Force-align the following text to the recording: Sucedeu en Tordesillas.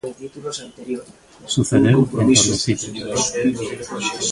Sucedeu 1.53 1.93
en 1.99 2.05
Tordesillas. 2.11 2.61